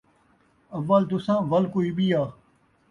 [0.77, 2.21] اول تساں، ول کئی ٻیا